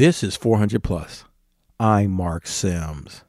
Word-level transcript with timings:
This 0.00 0.22
is 0.22 0.34
400 0.34 0.82
Plus. 0.82 1.26
I'm 1.78 2.10
Mark 2.12 2.46
Sims. 2.46 3.22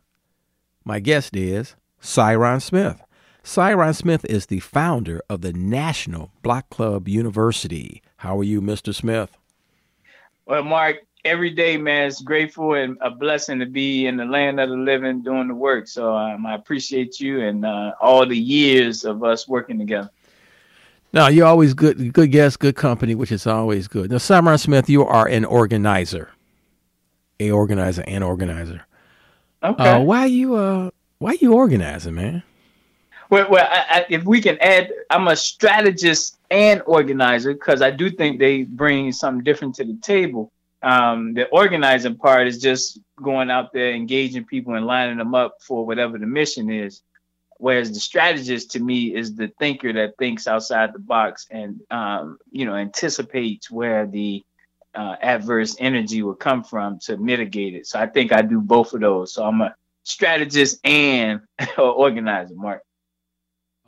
My 0.85 1.01
guest 1.01 1.35
is 1.35 1.75
Cyron 2.01 2.61
Smith. 2.61 3.01
Cyron 3.43 3.93
Smith 3.93 4.23
is 4.29 4.45
the 4.45 4.61
founder 4.61 5.21
of 5.29 5.41
the 5.41 5.51
National 5.51 6.31
Block 6.41 6.69
Club 6.69 7.09
University. 7.09 8.01
How 8.15 8.39
are 8.39 8.45
you, 8.45 8.61
Mr. 8.61 8.95
Smith? 8.95 9.37
Well, 10.45 10.63
Mark, 10.63 10.99
every 11.25 11.49
day, 11.49 11.75
man, 11.75 12.07
it's 12.07 12.21
grateful 12.21 12.75
and 12.75 12.97
a 13.01 13.09
blessing 13.11 13.59
to 13.59 13.65
be 13.65 14.07
in 14.07 14.15
the 14.15 14.23
land 14.23 14.61
of 14.61 14.69
the 14.69 14.77
living 14.77 15.23
doing 15.23 15.49
the 15.49 15.55
work. 15.55 15.89
So 15.89 16.15
um, 16.15 16.45
I 16.45 16.55
appreciate 16.55 17.19
you 17.19 17.41
and 17.41 17.65
uh, 17.65 17.95
all 17.99 18.25
the 18.25 18.39
years 18.39 19.03
of 19.03 19.25
us 19.25 19.45
working 19.45 19.77
together. 19.77 20.09
Now, 21.11 21.27
you're 21.27 21.47
always 21.47 21.73
good, 21.73 22.13
good 22.13 22.31
guest, 22.31 22.59
good 22.59 22.77
company, 22.77 23.13
which 23.13 23.33
is 23.33 23.45
always 23.45 23.89
good. 23.89 24.09
Now, 24.09 24.19
Cyron 24.19 24.57
Smith, 24.57 24.89
you 24.89 25.05
are 25.05 25.27
an 25.27 25.43
organizer, 25.43 26.29
a 27.41 27.51
organizer, 27.51 28.03
and 28.07 28.23
organizer. 28.23 28.81
Okay. 29.63 29.89
Uh, 29.89 29.99
why 29.99 30.25
you 30.25 30.55
uh 30.55 30.89
why 31.19 31.37
you 31.39 31.53
organizing, 31.53 32.15
man? 32.15 32.43
Well, 33.29 33.47
well, 33.49 33.67
I, 33.69 33.99
I, 33.99 34.05
if 34.09 34.25
we 34.25 34.41
can 34.41 34.57
add, 34.59 34.91
I'm 35.09 35.27
a 35.27 35.35
strategist 35.35 36.37
and 36.49 36.81
organizer 36.85 37.53
because 37.53 37.81
I 37.81 37.91
do 37.91 38.09
think 38.09 38.39
they 38.39 38.63
bring 38.63 39.11
something 39.13 39.43
different 39.43 39.75
to 39.75 39.85
the 39.85 39.97
table. 40.01 40.51
Um, 40.83 41.33
the 41.33 41.47
organizing 41.47 42.15
part 42.15 42.47
is 42.47 42.59
just 42.59 42.99
going 43.21 43.49
out 43.49 43.71
there, 43.71 43.93
engaging 43.93 44.45
people, 44.45 44.73
and 44.73 44.85
lining 44.85 45.17
them 45.17 45.35
up 45.35 45.57
for 45.61 45.85
whatever 45.85 46.17
the 46.17 46.25
mission 46.25 46.69
is. 46.69 47.01
Whereas 47.57 47.93
the 47.93 47.99
strategist 47.99 48.71
to 48.71 48.79
me 48.79 49.15
is 49.15 49.35
the 49.35 49.51
thinker 49.59 49.93
that 49.93 50.17
thinks 50.17 50.47
outside 50.47 50.91
the 50.91 50.99
box 50.99 51.45
and 51.51 51.79
um, 51.91 52.39
you 52.51 52.65
know 52.65 52.73
anticipates 52.73 53.69
where 53.69 54.07
the 54.07 54.43
uh, 54.93 55.15
adverse 55.21 55.75
energy 55.79 56.21
will 56.23 56.35
come 56.35 56.63
from 56.63 56.99
to 56.99 57.17
mitigate 57.17 57.75
it. 57.75 57.87
So 57.87 57.99
I 57.99 58.07
think 58.07 58.31
I 58.31 58.41
do 58.41 58.59
both 58.59 58.93
of 58.93 59.01
those. 59.01 59.33
So 59.33 59.43
I'm 59.45 59.61
a 59.61 59.75
strategist 60.03 60.79
and 60.85 61.41
organizer, 61.77 62.55
Mark. 62.55 62.83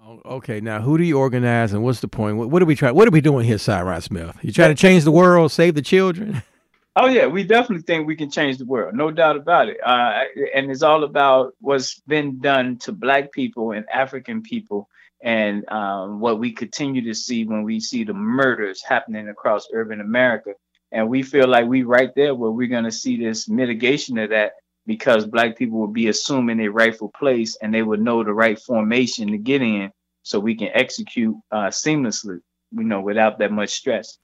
Oh, 0.05 0.21
okay, 0.25 0.59
now 0.59 0.81
who 0.81 0.97
do 0.97 1.03
you 1.05 1.17
organize 1.17 1.71
and 1.71 1.81
what's 1.83 2.01
the 2.01 2.09
point? 2.09 2.35
What, 2.35 2.49
what 2.49 2.61
are 2.61 2.65
we 2.65 2.75
trying? 2.75 2.93
What 2.93 3.07
are 3.07 3.11
we 3.11 3.21
doing 3.21 3.45
here, 3.45 3.55
Cyron 3.55 4.03
Smith? 4.03 4.35
You 4.41 4.51
trying 4.51 4.75
to 4.75 4.81
change 4.81 5.05
the 5.05 5.11
world, 5.11 5.51
save 5.51 5.75
the 5.75 5.81
children? 5.81 6.43
Oh 6.95 7.07
yeah, 7.07 7.25
we 7.25 7.43
definitely 7.43 7.81
think 7.81 8.05
we 8.05 8.15
can 8.15 8.29
change 8.29 8.59
the 8.59 8.65
world, 8.65 8.93
no 8.93 9.09
doubt 9.09 9.35
about 9.35 9.67
it. 9.67 9.77
Uh, 9.83 10.25
and 10.53 10.69
it's 10.69 10.83
all 10.83 11.03
about 11.03 11.55
what's 11.59 11.99
been 12.01 12.39
done 12.39 12.77
to 12.79 12.91
Black 12.91 13.31
people 13.31 13.71
and 13.71 13.83
African 13.89 14.43
people, 14.43 14.89
and 15.19 15.67
um, 15.71 16.19
what 16.19 16.37
we 16.37 16.51
continue 16.51 17.01
to 17.05 17.15
see 17.15 17.45
when 17.45 17.63
we 17.63 17.79
see 17.79 18.03
the 18.03 18.13
murders 18.13 18.83
happening 18.83 19.27
across 19.27 19.67
urban 19.73 20.01
America. 20.01 20.53
And 20.93 21.09
we 21.09 21.23
feel 21.23 21.47
like 21.47 21.65
we 21.65 21.81
right 21.83 22.13
there 22.15 22.35
where 22.35 22.51
we're 22.51 22.67
going 22.67 22.83
to 22.83 22.91
see 22.91 23.17
this 23.17 23.49
mitigation 23.49 24.19
of 24.19 24.29
that 24.29 24.53
because 24.85 25.25
Black 25.25 25.57
people 25.57 25.79
will 25.79 25.87
be 25.87 26.07
assuming 26.07 26.57
their 26.57 26.71
rightful 26.71 27.09
place 27.09 27.57
and 27.61 27.73
they 27.73 27.81
would 27.81 27.99
know 27.99 28.23
the 28.23 28.33
right 28.33 28.59
formation 28.59 29.31
to 29.31 29.37
get 29.37 29.61
in, 29.61 29.91
so 30.21 30.39
we 30.39 30.55
can 30.55 30.69
execute 30.73 31.35
uh, 31.51 31.67
seamlessly, 31.67 32.39
you 32.71 32.83
know, 32.83 33.01
without 33.01 33.39
that 33.39 33.51
much 33.51 33.71
stress. 33.71 34.17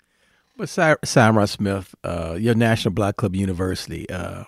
But 0.56 0.68
Cyron 0.68 1.50
Smith, 1.50 1.96
uh, 2.04 2.36
your 2.40 2.54
National 2.54 2.94
Block 2.94 3.16
Club 3.16 3.36
University, 3.36 4.10
uh, 4.10 4.44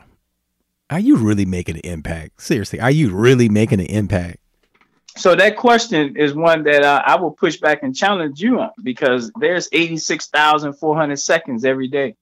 are 0.90 1.00
you 1.00 1.16
really 1.16 1.46
making 1.46 1.76
an 1.78 1.82
impact? 1.86 2.42
Seriously, 2.42 2.80
are 2.80 2.92
you 2.92 3.16
really 3.16 3.50
making 3.50 3.80
an 3.80 3.86
impact? 3.88 4.41
So 5.18 5.36
that 5.36 5.58
question 5.58 6.18
is 6.18 6.34
one 6.34 6.64
that 6.64 6.84
uh, 6.84 7.02
I 7.06 7.16
will 7.18 7.32
push 7.32 7.58
back 7.58 7.84
and 7.84 7.96
challenge 7.96 8.42
you 8.42 8.60
on 8.60 8.72
because 8.82 9.32
there's 9.40 9.68
86,400 9.72 11.18
seconds 11.18 11.66
every 11.66 11.88
day. 11.88 12.16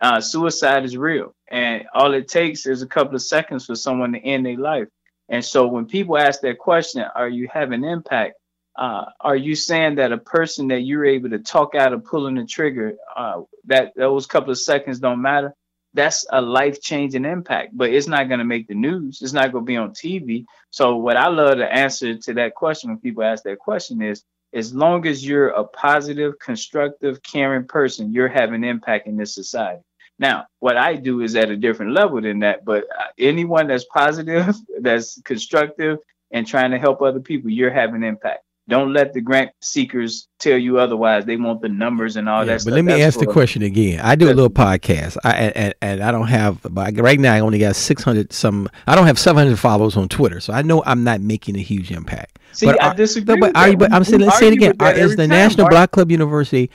Uh, 0.00 0.20
suicide 0.20 0.84
is 0.84 0.96
real, 0.96 1.34
and 1.50 1.84
all 1.94 2.12
it 2.12 2.28
takes 2.28 2.66
is 2.66 2.82
a 2.82 2.86
couple 2.86 3.14
of 3.14 3.22
seconds 3.22 3.66
for 3.66 3.74
someone 3.74 4.12
to 4.12 4.18
end 4.18 4.44
their 4.44 4.58
life. 4.58 4.88
And 5.28 5.44
so 5.44 5.66
when 5.66 5.86
people 5.86 6.18
ask 6.18 6.42
that 6.42 6.58
question, 6.58 7.04
are 7.14 7.28
you 7.28 7.48
having 7.52 7.84
impact? 7.84 8.34
uh, 8.78 9.06
are 9.20 9.36
you 9.36 9.56
saying 9.56 9.96
that 9.96 10.12
a 10.12 10.18
person 10.18 10.68
that 10.68 10.82
you're 10.82 11.04
able 11.04 11.30
to 11.30 11.40
talk 11.40 11.74
out 11.74 11.92
of 11.92 12.04
pulling 12.04 12.36
the 12.36 12.44
trigger, 12.44 12.94
uh, 13.16 13.42
that 13.64 13.92
those 13.96 14.26
couple 14.26 14.52
of 14.52 14.58
seconds 14.58 15.00
don't 15.00 15.20
matter? 15.20 15.52
That's 15.94 16.26
a 16.30 16.40
life 16.40 16.80
changing 16.80 17.24
impact, 17.24 17.76
but 17.76 17.90
it's 17.90 18.06
not 18.06 18.28
going 18.28 18.38
to 18.38 18.44
make 18.44 18.68
the 18.68 18.74
news. 18.74 19.20
It's 19.22 19.32
not 19.32 19.52
going 19.52 19.64
to 19.64 19.66
be 19.66 19.76
on 19.76 19.90
TV. 19.90 20.44
So, 20.70 20.96
what 20.96 21.16
I 21.16 21.28
love 21.28 21.56
to 21.58 21.72
answer 21.72 22.16
to 22.16 22.34
that 22.34 22.54
question 22.54 22.90
when 22.90 22.98
people 22.98 23.24
ask 23.24 23.44
that 23.44 23.58
question 23.58 24.02
is 24.02 24.22
as 24.52 24.74
long 24.74 25.06
as 25.06 25.26
you're 25.26 25.48
a 25.48 25.64
positive, 25.64 26.38
constructive, 26.38 27.22
caring 27.22 27.66
person, 27.66 28.12
you're 28.12 28.28
having 28.28 28.64
impact 28.64 29.06
in 29.06 29.16
this 29.16 29.34
society. 29.34 29.82
Now, 30.18 30.46
what 30.58 30.76
I 30.76 30.96
do 30.96 31.20
is 31.20 31.36
at 31.36 31.50
a 31.50 31.56
different 31.56 31.92
level 31.92 32.20
than 32.20 32.40
that, 32.40 32.64
but 32.64 32.84
uh, 32.84 33.04
anyone 33.18 33.68
that's 33.68 33.84
positive, 33.84 34.54
that's 34.80 35.20
constructive, 35.22 35.98
and 36.30 36.46
trying 36.46 36.72
to 36.72 36.78
help 36.78 37.00
other 37.00 37.20
people, 37.20 37.50
you're 37.50 37.70
having 37.70 38.02
impact. 38.02 38.42
Don't 38.68 38.92
let 38.92 39.14
the 39.14 39.22
grant 39.22 39.50
seekers 39.62 40.28
tell 40.38 40.58
you 40.58 40.78
otherwise. 40.78 41.24
They 41.24 41.36
want 41.36 41.62
the 41.62 41.70
numbers 41.70 42.16
and 42.16 42.28
all 42.28 42.40
yeah, 42.40 42.44
that. 42.44 42.52
But 42.52 42.60
stuff. 42.60 42.74
let 42.74 42.84
me 42.84 42.92
That's 42.92 43.16
ask 43.16 43.18
the 43.18 43.32
question 43.32 43.62
again. 43.62 44.00
I 44.00 44.14
do 44.14 44.26
a 44.26 44.34
little 44.34 44.50
podcast, 44.50 45.16
I, 45.24 45.30
and, 45.32 45.74
and 45.80 46.02
I 46.02 46.12
don't 46.12 46.26
have. 46.28 46.58
Right 46.70 47.18
now, 47.18 47.34
I 47.34 47.40
only 47.40 47.58
got 47.58 47.76
six 47.76 48.02
hundred 48.02 48.30
some. 48.30 48.68
I 48.86 48.94
don't 48.94 49.06
have 49.06 49.18
seven 49.18 49.42
hundred 49.42 49.58
followers 49.58 49.96
on 49.96 50.08
Twitter, 50.08 50.38
so 50.38 50.52
I 50.52 50.60
know 50.60 50.82
I'm 50.84 51.02
not 51.02 51.22
making 51.22 51.56
a 51.56 51.62
huge 51.62 51.90
impact. 51.90 52.38
See, 52.52 52.66
but 52.66 52.82
I 52.82 52.88
are, 52.88 52.94
disagree. 52.94 53.40
But, 53.40 53.56
are 53.56 53.74
but 53.74 53.90
I'm 53.90 54.04
saying, 54.04 54.20
let's 54.20 54.38
say 54.38 54.48
it 54.48 54.52
again. 54.52 54.74
Are, 54.80 54.92
is 54.92 55.12
the 55.16 55.22
time, 55.22 55.30
National 55.30 55.64
Mark? 55.64 55.70
Block 55.70 55.90
Club 55.92 56.10
University? 56.10 56.70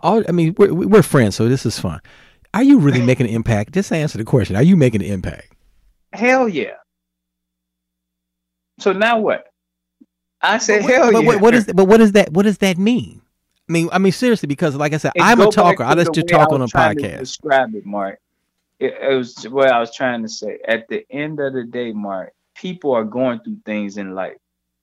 All 0.00 0.24
I 0.26 0.32
mean, 0.32 0.54
we're, 0.56 0.72
we're 0.72 1.02
friends, 1.02 1.36
so 1.36 1.48
this 1.48 1.66
is 1.66 1.78
fun. 1.78 2.00
Are 2.54 2.62
you 2.62 2.78
really 2.78 3.02
making 3.02 3.26
an 3.26 3.34
impact? 3.34 3.72
Just 3.72 3.92
answer 3.92 4.16
the 4.16 4.24
question. 4.24 4.56
Are 4.56 4.62
you 4.62 4.76
making 4.76 5.02
an 5.02 5.08
impact? 5.08 5.52
Hell 6.14 6.48
yeah. 6.48 6.76
So 8.78 8.92
now 8.92 9.18
what? 9.18 9.48
I 10.44 10.58
said, 10.58 10.82
but, 10.82 10.90
hell 10.90 11.12
but, 11.12 11.24
yeah. 11.24 11.36
what 11.36 11.54
is 11.54 11.66
but 11.74 11.86
what 11.86 11.98
does 11.98 12.12
that 12.12 12.30
what 12.32 12.42
does 12.42 12.58
that 12.58 12.78
mean? 12.78 13.20
I 13.68 13.72
mean, 13.72 13.88
I 13.92 13.98
mean 13.98 14.12
seriously, 14.12 14.46
because 14.46 14.76
like 14.76 14.92
I 14.92 14.98
said, 14.98 15.12
I'm 15.18 15.40
a 15.40 15.50
talker. 15.50 15.84
I 15.84 15.94
you 15.94 16.04
talk 16.04 16.52
on 16.52 16.60
a 16.62 16.66
podcast. 16.66 17.18
describe 17.18 17.74
it, 17.74 17.86
Mark. 17.86 18.20
It, 18.78 18.94
it 19.00 19.14
was 19.14 19.48
what 19.48 19.70
I 19.70 19.80
was 19.80 19.94
trying 19.94 20.22
to 20.22 20.28
say. 20.28 20.58
At 20.66 20.88
the 20.88 21.06
end 21.10 21.40
of 21.40 21.54
the 21.54 21.64
day, 21.64 21.92
Mark, 21.92 22.32
people 22.54 22.92
are 22.92 23.04
going 23.04 23.40
through 23.40 23.58
things 23.64 23.96
in 23.96 24.14
life, 24.14 24.36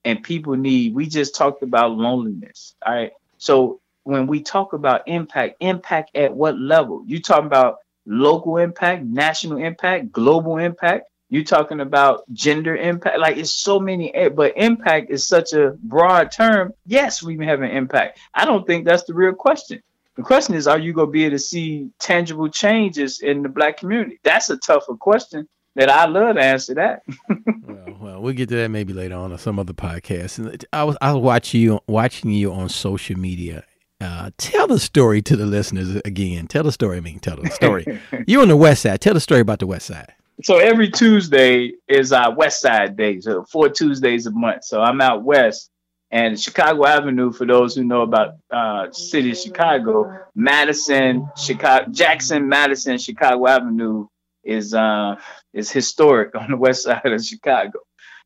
and 0.03 0.23
people 0.23 0.55
need. 0.55 0.95
We 0.95 1.05
just 1.05 1.35
talked 1.35 1.61
about 1.61 1.91
loneliness. 1.91 2.75
All 2.85 2.95
right, 2.95 3.11
so 3.38 3.79
when 4.03 4.25
we 4.25 4.41
talk 4.41 4.73
about 4.73 5.07
impact, 5.07 5.57
impact 5.59 6.16
at 6.16 6.33
what 6.33 6.57
level? 6.57 7.03
You 7.05 7.22
talking 7.22 7.45
about 7.45 7.78
local 8.05 8.57
impact, 8.57 9.03
national 9.03 9.59
impact, 9.59 10.11
global 10.11 10.57
impact? 10.57 11.10
You 11.31 11.45
talking 11.45 11.79
about 11.79 12.23
gender 12.33 12.75
impact 12.75 13.17
like 13.17 13.37
it's 13.37 13.53
so 13.53 13.79
many 13.79 14.13
eh, 14.13 14.29
but 14.29 14.53
impact 14.57 15.09
is 15.09 15.25
such 15.25 15.53
a 15.53 15.71
broad 15.81 16.31
term 16.31 16.73
yes 16.85 17.23
we 17.23 17.43
have 17.43 17.61
an 17.61 17.71
impact 17.71 18.19
i 18.35 18.45
don't 18.45 18.67
think 18.67 18.85
that's 18.85 19.03
the 19.03 19.13
real 19.13 19.33
question 19.33 19.81
the 20.15 20.21
question 20.21 20.53
is 20.53 20.67
are 20.67 20.77
you 20.77 20.93
going 20.93 21.07
to 21.07 21.11
be 21.11 21.23
able 21.23 21.35
to 21.35 21.39
see 21.39 21.89
tangible 21.97 22.49
changes 22.49 23.19
in 23.21 23.41
the 23.41 23.49
black 23.49 23.77
community 23.77 24.19
that's 24.23 24.49
a 24.51 24.57
tougher 24.57 24.95
question 24.95 25.47
that 25.75 25.89
i 25.89 26.05
love 26.05 26.35
to 26.35 26.41
answer 26.41 26.75
that 26.75 27.01
well, 27.29 27.97
well 27.99 28.21
we'll 28.21 28.33
get 28.33 28.49
to 28.49 28.55
that 28.55 28.69
maybe 28.69 28.93
later 28.93 29.15
on 29.15 29.31
or 29.31 29.37
some 29.37 29.57
other 29.57 29.73
podcast 29.73 30.37
and 30.37 30.65
i 30.73 30.83
was 30.83 30.97
i 31.01 31.11
was 31.11 31.23
watching 31.23 31.61
you 31.61 31.79
watching 31.87 32.29
you 32.29 32.51
on 32.53 32.69
social 32.69 33.17
media 33.17 33.63
uh, 34.01 34.31
tell 34.39 34.65
the 34.65 34.79
story 34.79 35.21
to 35.21 35.35
the 35.35 35.45
listeners 35.45 35.95
again. 36.05 36.47
Tell 36.47 36.63
the 36.63 36.71
story. 36.71 36.97
I 36.97 37.01
mean, 37.01 37.19
tell 37.19 37.35
the 37.35 37.51
story. 37.51 38.01
You're 38.25 38.41
on 38.41 38.47
the 38.47 38.57
west 38.57 38.81
side. 38.81 38.99
Tell 38.99 39.13
the 39.13 39.19
story 39.19 39.41
about 39.41 39.59
the 39.59 39.67
west 39.67 39.85
side 39.85 40.11
so 40.44 40.57
every 40.57 40.90
Tuesday 40.90 41.74
is 41.88 42.12
our 42.12 42.34
West 42.34 42.62
Side 42.62 42.96
Day, 42.97 43.19
so 43.19 43.44
four 43.44 43.69
Tuesdays 43.69 44.25
a 44.25 44.31
month. 44.31 44.63
So 44.63 44.81
I'm 44.81 45.02
out 45.02 45.24
west, 45.24 45.69
and 46.12 46.40
Chicago 46.40 46.85
Avenue, 46.85 47.31
for 47.31 47.46
those 47.46 47.75
who 47.75 47.84
know 47.84 48.02
about 48.02 48.35
uh, 48.52 48.91
city 48.91 49.31
of 49.31 49.38
Chicago, 49.38 50.18
Madison, 50.35 51.29
Chicago, 51.38 51.91
Jackson, 51.91 52.50
Madison, 52.50 52.97
Chicago 52.97 53.47
Avenue 53.47 54.07
is 54.44 54.73
uh, 54.73 55.16
is 55.53 55.72
historic 55.72 56.35
on 56.40 56.52
the 56.52 56.58
west 56.58 56.84
side 56.84 57.05
of 57.05 57.23
Chicago. 57.23 57.79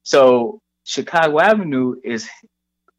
So 0.04 0.60
Chicago 0.84 1.40
Avenue 1.40 1.96
is 2.04 2.30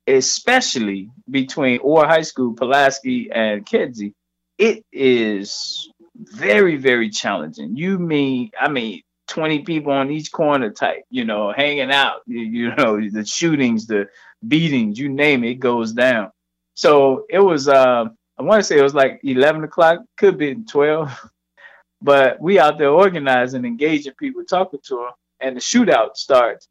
especially 0.07 1.11
between 1.29 1.81
Orr 1.81 2.07
High 2.07 2.23
School, 2.23 2.55
Pulaski, 2.55 3.31
and 3.33 3.67
Kedzie. 3.67 4.13
It 4.59 4.85
is 4.93 5.91
very, 6.17 6.77
very 6.77 7.11
challenging. 7.11 7.77
You 7.77 7.99
mean, 7.99 8.51
I 8.59 8.71
mean, 8.71 9.03
20 9.29 9.61
people 9.63 9.93
on 9.93 10.11
each 10.11 10.31
corner 10.33 10.71
type, 10.71 11.05
you 11.11 11.25
know, 11.25 11.53
hanging 11.53 11.91
out, 11.91 12.23
you, 12.27 12.41
you 12.41 12.75
know, 12.77 13.01
the 13.11 13.25
shootings, 13.25 13.87
the 13.87 14.09
beatings, 14.47 14.99
you 14.99 15.09
name 15.09 15.45
it, 15.45 15.51
it 15.51 15.55
goes 15.61 15.93
down. 15.93 16.31
So 16.75 17.27
it 17.29 17.39
was, 17.39 17.69
uh, 17.69 18.07
I 18.39 18.43
want 18.43 18.61
to 18.61 18.65
say 18.65 18.79
it 18.79 18.83
was 18.83 18.95
like 18.95 19.21
11 19.25 19.65
o'clock, 19.65 20.01
could 20.17 20.39
be 20.39 20.55
12, 20.55 21.31
but 22.03 22.41
we 22.41 22.59
out 22.59 22.79
there 22.79 22.91
organizing, 22.91 23.65
engaging 23.65 24.15
people, 24.15 24.45
talking 24.45 24.81
to 24.85 24.97
them, 24.97 25.11
and 25.41 25.57
the 25.57 25.61
shootout 25.61 26.17
starts. 26.17 26.69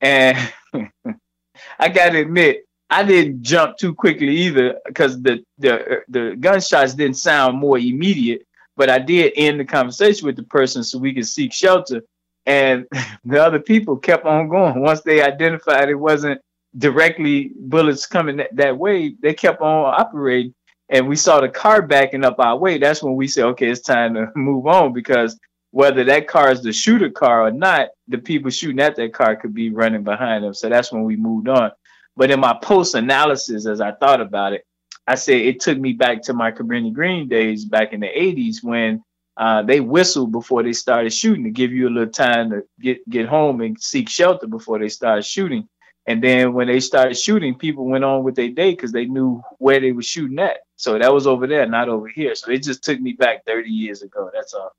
And 0.00 0.36
I 1.78 1.88
got 1.88 2.10
to 2.10 2.20
admit, 2.20 2.66
I 2.90 3.02
didn't 3.04 3.42
jump 3.42 3.76
too 3.78 3.94
quickly 3.94 4.28
either 4.28 4.78
because 4.86 5.20
the, 5.20 5.42
the 5.58 6.02
the 6.08 6.36
gunshots 6.38 6.94
didn't 6.94 7.16
sound 7.16 7.58
more 7.58 7.78
immediate 7.78 8.46
But 8.76 8.90
I 8.90 8.98
did 8.98 9.32
end 9.36 9.60
the 9.60 9.64
conversation 9.64 10.26
with 10.26 10.36
the 10.36 10.42
person 10.42 10.82
so 10.82 10.98
we 10.98 11.14
could 11.14 11.26
seek 11.26 11.52
shelter. 11.52 12.02
And 12.46 12.86
the 13.24 13.42
other 13.42 13.60
people 13.60 13.96
kept 13.96 14.26
on 14.26 14.48
going. 14.48 14.80
Once 14.80 15.02
they 15.02 15.22
identified 15.22 15.88
it 15.88 15.94
wasn't 15.94 16.40
directly 16.76 17.52
bullets 17.56 18.06
coming 18.06 18.36
that, 18.38 18.54
that 18.56 18.76
way, 18.76 19.14
they 19.20 19.34
kept 19.34 19.60
on 19.60 19.94
operating. 19.94 20.54
And 20.88 21.08
we 21.08 21.16
saw 21.16 21.40
the 21.40 21.48
car 21.48 21.82
backing 21.82 22.24
up 22.24 22.38
our 22.38 22.56
way. 22.56 22.78
That's 22.78 23.02
when 23.02 23.14
we 23.14 23.26
said, 23.26 23.44
okay, 23.46 23.68
it's 23.68 23.80
time 23.80 24.14
to 24.14 24.30
move 24.36 24.66
on 24.66 24.92
because 24.92 25.38
whether 25.70 26.04
that 26.04 26.28
car 26.28 26.52
is 26.52 26.62
the 26.62 26.72
shooter 26.72 27.10
car 27.10 27.46
or 27.46 27.50
not, 27.50 27.88
the 28.06 28.18
people 28.18 28.50
shooting 28.50 28.80
at 28.80 28.94
that 28.96 29.12
car 29.12 29.34
could 29.34 29.54
be 29.54 29.70
running 29.70 30.04
behind 30.04 30.44
them. 30.44 30.54
So 30.54 30.68
that's 30.68 30.92
when 30.92 31.02
we 31.04 31.16
moved 31.16 31.48
on. 31.48 31.72
But 32.16 32.30
in 32.30 32.38
my 32.38 32.56
post 32.62 32.94
analysis, 32.94 33.66
as 33.66 33.80
I 33.80 33.92
thought 33.92 34.20
about 34.20 34.52
it, 34.52 34.64
I 35.06 35.16
said 35.16 35.36
it 35.36 35.60
took 35.60 35.78
me 35.78 35.92
back 35.92 36.22
to 36.22 36.34
my 36.34 36.50
Cabrini 36.50 36.92
Green 36.92 37.28
days 37.28 37.64
back 37.64 37.92
in 37.92 38.00
the 38.00 38.08
80s 38.08 38.62
when 38.62 39.02
uh, 39.36 39.62
they 39.62 39.80
whistled 39.80 40.32
before 40.32 40.62
they 40.62 40.72
started 40.72 41.12
shooting 41.12 41.44
to 41.44 41.50
give 41.50 41.72
you 41.72 41.88
a 41.88 41.90
little 41.90 42.12
time 42.12 42.50
to 42.50 42.62
get, 42.80 43.08
get 43.08 43.26
home 43.26 43.60
and 43.60 43.80
seek 43.80 44.08
shelter 44.08 44.46
before 44.46 44.78
they 44.78 44.88
started 44.88 45.24
shooting. 45.24 45.68
And 46.06 46.22
then 46.22 46.52
when 46.52 46.68
they 46.68 46.80
started 46.80 47.16
shooting, 47.16 47.54
people 47.54 47.86
went 47.86 48.04
on 48.04 48.24
with 48.24 48.36
their 48.36 48.50
day 48.50 48.72
because 48.72 48.92
they 48.92 49.06
knew 49.06 49.42
where 49.58 49.80
they 49.80 49.92
were 49.92 50.02
shooting 50.02 50.38
at. 50.38 50.58
So 50.76 50.98
that 50.98 51.12
was 51.12 51.26
over 51.26 51.46
there, 51.46 51.66
not 51.66 51.88
over 51.88 52.08
here. 52.08 52.34
So 52.34 52.50
it 52.50 52.62
just 52.62 52.84
took 52.84 53.00
me 53.00 53.12
back 53.12 53.44
30 53.46 53.70
years 53.70 54.02
ago. 54.02 54.30
That's 54.32 54.54
all. 54.54 54.72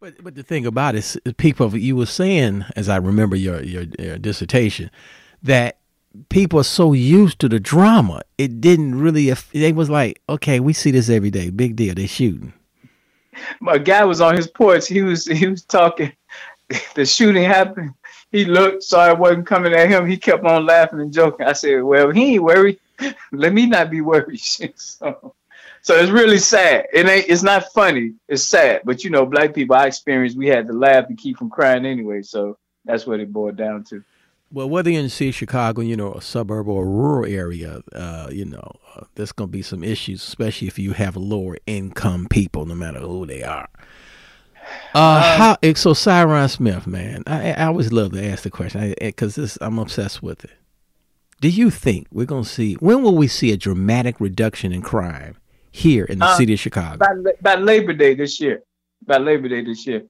But 0.00 0.22
but 0.24 0.34
the 0.34 0.42
thing 0.42 0.66
about 0.66 0.94
it, 0.94 0.98
is, 0.98 1.18
people, 1.36 1.76
you 1.76 1.94
were 1.94 2.06
saying, 2.06 2.64
as 2.74 2.88
I 2.88 2.96
remember 2.96 3.36
your, 3.36 3.62
your, 3.62 3.84
your 3.98 4.18
dissertation, 4.18 4.90
that 5.42 5.79
people 6.28 6.60
are 6.60 6.64
so 6.64 6.92
used 6.92 7.38
to 7.40 7.48
the 7.48 7.60
drama, 7.60 8.22
it 8.38 8.60
didn't 8.60 9.00
really. 9.00 9.30
They 9.52 9.72
was 9.72 9.90
like, 9.90 10.20
okay, 10.28 10.60
we 10.60 10.72
see 10.72 10.90
this 10.90 11.08
every 11.08 11.30
day. 11.30 11.50
Big 11.50 11.76
deal. 11.76 11.94
They 11.94 12.06
shooting. 12.06 12.52
My 13.60 13.78
guy 13.78 14.04
was 14.04 14.20
on 14.20 14.36
his 14.36 14.48
porch. 14.48 14.88
He 14.88 15.02
was 15.02 15.24
he 15.26 15.46
was 15.46 15.62
talking. 15.62 16.12
the 16.94 17.04
shooting 17.04 17.44
happened. 17.44 17.94
He 18.30 18.44
looked, 18.44 18.84
saw 18.84 19.10
it 19.10 19.18
wasn't 19.18 19.46
coming 19.46 19.72
at 19.72 19.88
him. 19.88 20.06
He 20.06 20.16
kept 20.16 20.44
on 20.44 20.66
laughing 20.66 21.00
and 21.00 21.12
joking. 21.12 21.46
I 21.46 21.52
said, 21.52 21.82
"Well, 21.82 22.10
he 22.10 22.34
ain't 22.34 22.42
worried. 22.42 22.78
Let 23.32 23.52
me 23.52 23.66
not 23.66 23.90
be 23.90 24.00
worried." 24.00 24.40
so, 24.40 25.34
so 25.82 25.94
it's 25.94 26.10
really 26.10 26.38
sad. 26.38 26.86
It 26.92 27.06
ain't. 27.06 27.28
It's 27.28 27.42
not 27.42 27.72
funny. 27.72 28.14
It's 28.28 28.44
sad. 28.44 28.82
But 28.84 29.04
you 29.04 29.10
know, 29.10 29.26
black 29.26 29.54
people, 29.54 29.76
I 29.76 29.86
experienced. 29.86 30.36
We 30.36 30.46
had 30.46 30.66
to 30.68 30.72
laugh 30.72 31.06
and 31.08 31.18
keep 31.18 31.38
from 31.38 31.50
crying 31.50 31.86
anyway. 31.86 32.22
So 32.22 32.56
that's 32.84 33.06
what 33.06 33.20
it 33.20 33.32
boiled 33.32 33.56
down 33.56 33.84
to. 33.84 34.04
Well, 34.52 34.68
whether 34.68 34.90
you're 34.90 35.00
in 35.00 35.08
see 35.08 35.30
Chicago, 35.30 35.80
you 35.80 35.96
know, 35.96 36.12
a 36.14 36.20
suburb 36.20 36.66
or 36.66 36.82
a 36.82 36.86
rural 36.86 37.24
area, 37.30 37.82
uh, 37.92 38.28
you 38.32 38.44
know, 38.44 38.72
uh, 38.96 39.04
there's 39.14 39.30
going 39.30 39.48
to 39.48 39.52
be 39.52 39.62
some 39.62 39.84
issues, 39.84 40.24
especially 40.24 40.66
if 40.66 40.76
you 40.76 40.92
have 40.92 41.16
lower 41.16 41.56
income 41.66 42.26
people, 42.28 42.66
no 42.66 42.74
matter 42.74 42.98
who 42.98 43.26
they 43.26 43.44
are. 43.44 43.68
Uh, 44.94 44.98
um, 44.98 45.38
how, 45.38 45.56
eh, 45.62 45.74
so 45.74 45.92
Cyron 45.92 46.50
Smith, 46.50 46.86
man, 46.86 47.22
I, 47.26 47.52
I 47.52 47.66
always 47.66 47.92
love 47.92 48.12
to 48.12 48.24
ask 48.24 48.42
the 48.42 48.50
question 48.50 48.94
because 48.98 49.38
eh, 49.38 49.64
I'm 49.64 49.78
obsessed 49.78 50.22
with 50.22 50.44
it. 50.44 50.50
Do 51.40 51.48
you 51.48 51.70
think 51.70 52.08
we're 52.10 52.26
going 52.26 52.44
to 52.44 52.48
see, 52.48 52.74
when 52.74 53.02
will 53.02 53.16
we 53.16 53.28
see 53.28 53.52
a 53.52 53.56
dramatic 53.56 54.20
reduction 54.20 54.72
in 54.72 54.82
crime 54.82 55.36
here 55.70 56.04
in 56.04 56.18
the 56.18 56.26
uh, 56.26 56.36
city 56.36 56.54
of 56.54 56.58
Chicago? 56.58 56.98
By, 56.98 57.32
by 57.40 57.54
Labor 57.54 57.92
Day 57.92 58.14
this 58.14 58.40
year. 58.40 58.62
By 59.06 59.18
Labor 59.18 59.48
Day 59.48 59.64
this 59.64 59.86
year. 59.86 60.02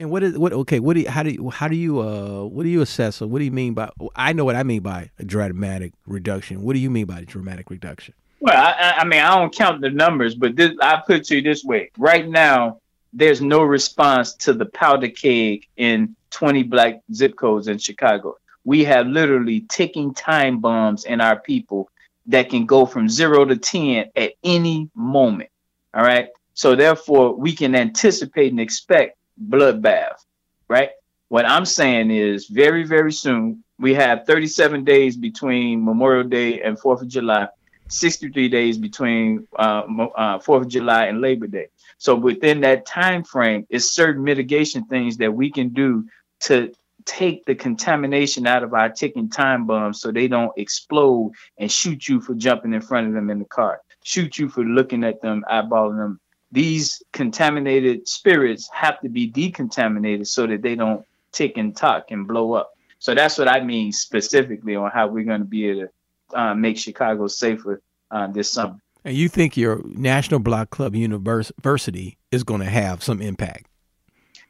And 0.00 0.10
what 0.10 0.22
is 0.22 0.38
what? 0.38 0.54
Okay, 0.54 0.80
what 0.80 0.94
do 0.94 1.00
you, 1.00 1.10
how 1.10 1.22
do 1.22 1.30
you, 1.30 1.50
how 1.50 1.68
do 1.68 1.76
you 1.76 2.00
uh 2.00 2.44
what 2.44 2.62
do 2.62 2.70
you 2.70 2.80
assess 2.80 3.20
or 3.20 3.28
what 3.28 3.40
do 3.40 3.44
you 3.44 3.50
mean 3.50 3.74
by? 3.74 3.90
I 4.16 4.32
know 4.32 4.46
what 4.46 4.56
I 4.56 4.62
mean 4.62 4.80
by 4.80 5.10
a 5.18 5.24
dramatic 5.24 5.92
reduction. 6.06 6.62
What 6.62 6.72
do 6.72 6.78
you 6.78 6.88
mean 6.88 7.04
by 7.04 7.22
dramatic 7.24 7.68
reduction? 7.68 8.14
Well, 8.40 8.56
I, 8.56 8.94
I 8.96 9.04
mean 9.04 9.20
I 9.20 9.36
don't 9.36 9.54
count 9.54 9.82
the 9.82 9.90
numbers, 9.90 10.34
but 10.34 10.56
this, 10.56 10.70
I 10.80 11.02
put 11.06 11.24
to 11.24 11.36
you 11.36 11.42
this 11.42 11.62
way: 11.64 11.90
right 11.98 12.26
now, 12.26 12.80
there's 13.12 13.42
no 13.42 13.62
response 13.62 14.32
to 14.36 14.54
the 14.54 14.64
powder 14.64 15.08
keg 15.08 15.68
in 15.76 16.16
20 16.30 16.62
black 16.62 17.02
zip 17.12 17.36
codes 17.36 17.68
in 17.68 17.76
Chicago. 17.76 18.38
We 18.64 18.84
have 18.84 19.06
literally 19.06 19.66
ticking 19.68 20.14
time 20.14 20.60
bombs 20.60 21.04
in 21.04 21.20
our 21.20 21.38
people 21.38 21.90
that 22.24 22.48
can 22.48 22.64
go 22.64 22.86
from 22.86 23.10
zero 23.10 23.44
to 23.44 23.56
10 23.56 24.12
at 24.16 24.32
any 24.42 24.88
moment. 24.94 25.50
All 25.92 26.02
right. 26.02 26.28
So 26.54 26.74
therefore, 26.74 27.34
we 27.34 27.54
can 27.54 27.74
anticipate 27.74 28.50
and 28.50 28.60
expect 28.60 29.18
bloodbath, 29.40 30.24
right? 30.68 30.90
What 31.28 31.46
I'm 31.46 31.64
saying 31.64 32.10
is 32.10 32.46
very, 32.46 32.84
very 32.84 33.12
soon, 33.12 33.64
we 33.78 33.94
have 33.94 34.26
37 34.26 34.84
days 34.84 35.16
between 35.16 35.84
Memorial 35.84 36.24
Day 36.24 36.60
and 36.60 36.78
4th 36.78 37.02
of 37.02 37.08
July, 37.08 37.48
63 37.88 38.48
days 38.48 38.78
between 38.78 39.46
uh, 39.58 39.82
uh, 40.16 40.38
4th 40.38 40.62
of 40.62 40.68
July 40.68 41.06
and 41.06 41.20
Labor 41.20 41.46
Day. 41.46 41.68
So 41.98 42.14
within 42.14 42.60
that 42.62 42.84
time 42.84 43.24
frame, 43.24 43.66
is 43.70 43.90
certain 43.90 44.24
mitigation 44.24 44.84
things 44.84 45.18
that 45.18 45.32
we 45.32 45.50
can 45.50 45.70
do 45.70 46.06
to 46.40 46.72
take 47.04 47.44
the 47.44 47.54
contamination 47.54 48.46
out 48.46 48.62
of 48.62 48.74
our 48.74 48.88
ticking 48.88 49.30
time 49.30 49.66
bombs 49.66 50.00
so 50.00 50.12
they 50.12 50.28
don't 50.28 50.52
explode 50.56 51.32
and 51.58 51.70
shoot 51.70 52.08
you 52.08 52.20
for 52.20 52.34
jumping 52.34 52.74
in 52.74 52.80
front 52.80 53.06
of 53.06 53.14
them 53.14 53.30
in 53.30 53.38
the 53.38 53.44
car, 53.44 53.80
shoot 54.02 54.38
you 54.38 54.48
for 54.48 54.64
looking 54.64 55.04
at 55.04 55.20
them, 55.20 55.44
eyeballing 55.50 55.98
them 55.98 56.20
these 56.52 57.02
contaminated 57.12 58.08
spirits 58.08 58.68
have 58.72 59.00
to 59.00 59.08
be 59.08 59.30
decontaminated 59.30 60.26
so 60.26 60.46
that 60.46 60.62
they 60.62 60.74
don't 60.74 61.04
tick 61.32 61.56
and 61.56 61.76
talk 61.76 62.10
and 62.10 62.26
blow 62.26 62.54
up. 62.54 62.72
So 62.98 63.14
that's 63.14 63.38
what 63.38 63.48
I 63.48 63.60
mean 63.60 63.92
specifically 63.92 64.76
on 64.76 64.90
how 64.90 65.08
we're 65.08 65.24
going 65.24 65.40
to 65.40 65.46
be 65.46 65.68
able 65.68 65.88
to 66.32 66.38
uh, 66.38 66.54
make 66.54 66.76
Chicago 66.76 67.28
safer 67.28 67.80
uh, 68.10 68.26
this 68.28 68.50
summer. 68.50 68.76
And 69.04 69.16
you 69.16 69.28
think 69.28 69.56
your 69.56 69.80
National 69.84 70.40
Block 70.40 70.70
Club 70.70 70.94
University 70.94 72.18
is 72.30 72.44
going 72.44 72.60
to 72.60 72.68
have 72.68 73.02
some 73.02 73.22
impact? 73.22 73.66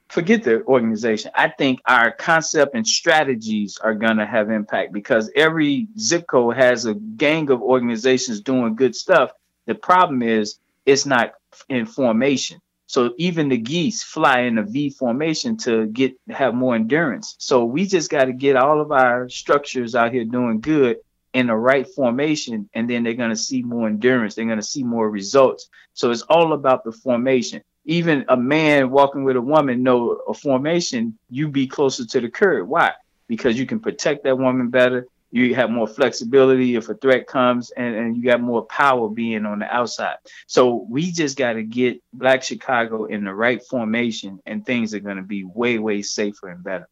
Forget 0.08 0.43
the 0.43 0.64
organization. 0.64 1.31
I 1.37 1.50
think 1.50 1.81
our 1.87 2.11
concept 2.11 2.75
and 2.75 2.85
strategies 2.85 3.79
are 3.79 3.94
going 3.94 4.17
to 4.17 4.26
have 4.26 4.50
impact 4.50 4.93
because 4.93 5.31
every 5.37 5.87
zip 5.97 6.26
code 6.26 6.56
has 6.56 6.85
a 6.85 6.94
gang 6.94 7.50
of 7.50 7.62
organizations 7.62 8.41
doing 8.41 8.75
good 8.75 8.97
stuff. 8.97 9.31
The 9.67 9.76
problem 9.76 10.23
is 10.23 10.58
it's 10.85 11.06
not 11.06 11.35
in 11.69 11.87
formation. 11.87 12.61
So 12.87 13.14
even 13.19 13.49
the 13.49 13.56
geese 13.56 14.02
fly 14.02 14.41
in 14.41 14.58
a 14.58 14.64
V 14.64 14.91
formation 14.91 15.56
to 15.58 15.87
get 15.87 16.14
have 16.29 16.55
more 16.55 16.75
endurance. 16.75 17.37
So 17.38 17.64
we 17.64 17.87
just 17.87 18.11
got 18.11 18.25
to 18.25 18.32
get 18.32 18.56
all 18.56 18.81
of 18.81 18.91
our 18.91 19.29
structures 19.29 19.94
out 19.94 20.12
here 20.12 20.25
doing 20.25 20.61
good 20.61 20.97
in 21.32 21.47
the 21.47 21.55
right 21.55 21.87
formation, 21.87 22.69
and 22.75 22.91
then 22.91 23.05
they're 23.05 23.14
going 23.14 23.31
to 23.31 23.37
see 23.37 23.62
more 23.62 23.87
endurance. 23.87 24.35
They're 24.35 24.44
going 24.44 24.58
to 24.58 24.62
see 24.64 24.82
more 24.82 25.08
results. 25.08 25.69
So 25.94 26.11
it's 26.11 26.23
all 26.23 26.52
about 26.52 26.82
the 26.82 26.91
formation. 26.91 27.62
Even 27.85 28.25
a 28.29 28.37
man 28.37 28.91
walking 28.91 29.23
with 29.23 29.37
a 29.37 29.41
woman 29.41 29.85
know 29.85 30.20
a 30.29 30.35
formation. 30.35 31.16
You 31.28 31.49
be 31.49 31.69
closer 31.69 32.04
to 32.04 32.21
the 32.21 32.28
curb. 32.28 32.69
Why? 32.69 32.92
Because 33.28 33.57
you 33.57 33.66
can 33.66 33.78
protect 33.78 34.25
that 34.25 34.37
woman 34.37 34.69
better 34.69 35.07
you 35.31 35.55
have 35.55 35.71
more 35.71 35.87
flexibility 35.87 36.77
if 36.77 36.89
a 36.89 36.95
threat 36.95 37.27
comes 37.27 37.71
and, 37.71 37.95
and 37.95 38.17
you 38.17 38.23
got 38.23 38.41
more 38.41 38.65
power 38.67 39.09
being 39.09 39.47
on 39.47 39.61
the 39.61 39.75
outside. 39.75 40.17
So 40.47 40.87
we 40.89 41.13
just 41.13 41.37
got 41.37 41.55
to 41.55 41.63
get 41.63 42.03
Black 42.13 42.43
Chicago 42.43 43.05
in 43.05 43.25
the 43.25 43.35
right 43.35 43.63
formation 43.63 44.41
and 44.47 44.65
things 44.65 44.95
are 44.95 45.01
going 45.01 45.19
to 45.19 45.23
be 45.23 45.45
way, 45.45 45.79
way 45.79 46.03
safer 46.03 46.49
and 46.49 46.63
better. 46.63 46.89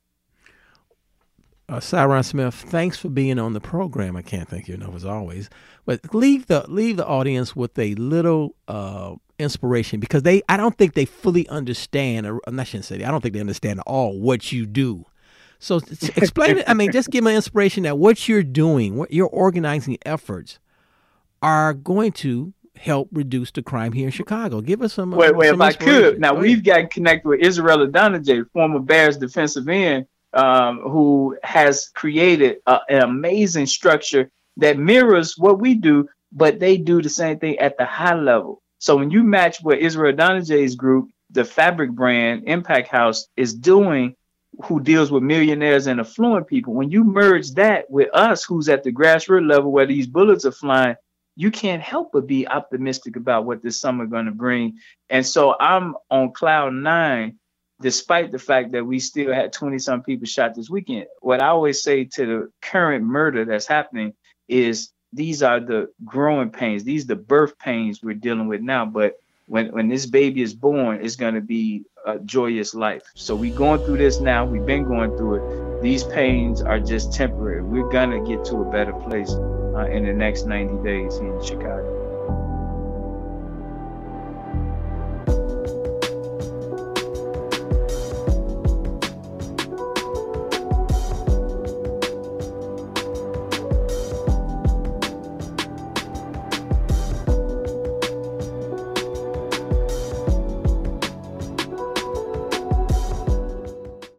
Uh, 1.71 1.80
Smith, 2.23 2.54
thanks 2.54 2.97
for 2.97 3.11
being 3.11 3.38
on 3.38 3.52
the 3.52 3.61
program. 3.61 4.16
I 4.16 4.23
can't 4.23 4.49
thank 4.49 4.68
you 4.68 4.75
enough 4.75 4.95
as 4.95 5.04
always. 5.04 5.50
But 5.85 6.14
leave 6.14 6.47
the 6.47 6.64
leave 6.66 6.97
the 6.97 7.07
audience 7.07 7.54
with 7.54 7.78
a 7.78 7.95
little 7.97 8.54
uh, 8.68 9.16
inspiration 9.38 10.00
because 10.00 10.23
they 10.23 10.42
I 10.49 10.57
don't 10.57 10.78
think 10.78 10.95
they 10.95 11.04
fully 11.04 11.47
understand 11.49 12.26
or 12.26 12.40
I 12.47 12.64
shouldn't 12.64 12.87
say 12.87 13.04
I 13.04 13.11
don't 13.11 13.21
think 13.21 13.35
they 13.35 13.40
understand 13.40 13.80
at 13.80 13.87
all 13.87 14.18
what 14.18 14.50
you 14.50 14.64
do 14.64 15.04
so 15.58 15.76
explain 16.16 16.58
it. 16.58 16.68
I 16.68 16.74
mean, 16.74 16.92
just 16.92 17.10
give 17.10 17.24
me 17.24 17.34
inspiration 17.34 17.82
that 17.82 17.98
what 17.98 18.28
you're 18.28 18.42
doing, 18.42 18.96
what 18.96 19.12
your 19.12 19.28
organizing 19.28 19.98
efforts 20.04 20.58
are 21.42 21.74
going 21.74 22.12
to 22.12 22.52
help 22.76 23.08
reduce 23.12 23.50
the 23.50 23.62
crime 23.62 23.92
here 23.92 24.06
in 24.06 24.12
Chicago. 24.12 24.60
Give 24.60 24.82
us 24.82 24.94
some. 24.94 25.10
Wait, 25.10 25.34
wait, 25.34 25.50
some 25.50 25.60
if 25.60 25.68
I 25.68 25.72
could. 25.72 26.20
Now, 26.20 26.32
Go 26.32 26.40
we've 26.40 26.64
gotten 26.64 26.88
connected 26.88 27.28
with 27.28 27.40
Israel 27.40 27.86
Idonije, 27.86 28.50
former 28.52 28.78
Bears 28.78 29.18
defensive 29.18 29.68
end, 29.68 30.06
um, 30.32 30.80
who 30.80 31.36
has 31.42 31.88
created 31.88 32.58
a, 32.66 32.80
an 32.88 33.02
amazing 33.02 33.66
structure 33.66 34.30
that 34.58 34.78
mirrors 34.78 35.36
what 35.36 35.60
we 35.60 35.74
do, 35.74 36.08
but 36.32 36.58
they 36.60 36.76
do 36.76 37.02
the 37.02 37.08
same 37.08 37.38
thing 37.38 37.58
at 37.58 37.76
the 37.78 37.84
high 37.84 38.14
level. 38.14 38.62
So 38.78 38.96
when 38.96 39.10
you 39.10 39.22
match 39.22 39.58
what 39.62 39.78
Israel 39.78 40.14
Idonije's 40.14 40.76
group, 40.76 41.10
the 41.30 41.44
fabric 41.44 41.90
brand 41.90 42.44
Impact 42.46 42.88
House, 42.88 43.28
is 43.36 43.54
doing 43.54 44.14
who 44.64 44.80
deals 44.80 45.10
with 45.10 45.22
millionaires 45.22 45.86
and 45.86 46.00
affluent 46.00 46.46
people, 46.46 46.74
when 46.74 46.90
you 46.90 47.04
merge 47.04 47.52
that 47.52 47.90
with 47.90 48.08
us, 48.12 48.44
who's 48.44 48.68
at 48.68 48.82
the 48.82 48.92
grassroots 48.92 49.48
level 49.48 49.70
where 49.70 49.86
these 49.86 50.06
bullets 50.06 50.44
are 50.44 50.52
flying, 50.52 50.96
you 51.36 51.52
can't 51.52 51.82
help 51.82 52.10
but 52.12 52.26
be 52.26 52.48
optimistic 52.48 53.14
about 53.14 53.44
what 53.44 53.62
this 53.62 53.80
summer 53.80 54.06
going 54.06 54.26
to 54.26 54.32
bring. 54.32 54.78
And 55.08 55.24
so 55.24 55.54
I'm 55.58 55.94
on 56.10 56.32
cloud 56.32 56.74
nine, 56.74 57.38
despite 57.80 58.32
the 58.32 58.40
fact 58.40 58.72
that 58.72 58.84
we 58.84 58.98
still 58.98 59.32
had 59.32 59.52
20 59.52 59.78
some 59.78 60.02
people 60.02 60.26
shot 60.26 60.56
this 60.56 60.68
weekend. 60.68 61.06
What 61.20 61.40
I 61.40 61.48
always 61.48 61.80
say 61.82 62.04
to 62.04 62.26
the 62.26 62.52
current 62.60 63.04
murder 63.04 63.44
that's 63.44 63.68
happening 63.68 64.14
is 64.48 64.90
these 65.12 65.44
are 65.44 65.60
the 65.60 65.88
growing 66.04 66.50
pains, 66.50 66.82
these 66.82 67.04
are 67.04 67.14
the 67.14 67.16
birth 67.16 67.56
pains 67.58 68.02
we're 68.02 68.14
dealing 68.14 68.48
with 68.48 68.60
now. 68.60 68.86
But 68.86 69.14
when 69.48 69.72
when 69.72 69.88
this 69.88 70.06
baby 70.06 70.42
is 70.42 70.54
born, 70.54 71.00
it's 71.02 71.16
gonna 71.16 71.40
be 71.40 71.84
a 72.06 72.18
joyous 72.20 72.74
life. 72.74 73.02
So 73.14 73.34
we're 73.34 73.54
going 73.54 73.84
through 73.84 73.98
this 73.98 74.20
now. 74.20 74.44
We've 74.44 74.64
been 74.64 74.84
going 74.84 75.16
through 75.16 75.36
it. 75.36 75.82
These 75.82 76.04
pains 76.04 76.62
are 76.62 76.78
just 76.78 77.12
temporary. 77.12 77.62
We're 77.62 77.88
gonna 77.88 78.24
get 78.24 78.44
to 78.46 78.62
a 78.62 78.70
better 78.70 78.92
place 78.92 79.30
uh, 79.32 79.88
in 79.90 80.04
the 80.04 80.12
next 80.12 80.46
90 80.46 80.84
days 80.84 81.16
in 81.16 81.42
Chicago. 81.42 81.97